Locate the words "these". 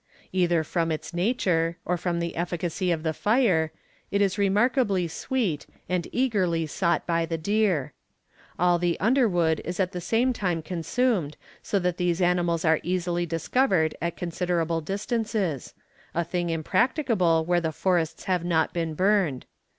11.97-12.19